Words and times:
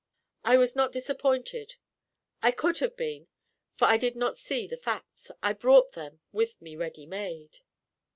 I 0.43 0.57
was 0.57 0.75
not 0.75 0.91
disappointed 0.91 1.75
I 2.41 2.49
could 2.49 2.73
not 2.73 2.79
have 2.79 2.97
been; 2.97 3.27
for 3.75 3.85
I 3.85 3.97
did 3.97 4.15
not 4.15 4.35
see 4.35 4.65
the 4.65 4.75
facts, 4.75 5.29
I 5.43 5.53
brought 5.53 5.91
them 5.91 6.21
with 6.31 6.59
me 6.59 6.75
ready 6.75 7.05
made. 7.05 7.59